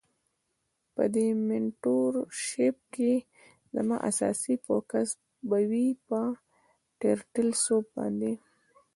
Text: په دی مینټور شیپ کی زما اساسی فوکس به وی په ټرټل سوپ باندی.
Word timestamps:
په 0.95 1.03
دی 1.13 1.27
مینټور 1.47 2.13
شیپ 2.45 2.77
کی 2.93 3.13
زما 3.75 3.97
اساسی 4.09 4.55
فوکس 4.65 5.07
به 5.49 5.59
وی 5.69 5.87
په 6.07 6.19
ټرټل 6.99 7.49
سوپ 7.63 7.85
باندی. 7.95 8.33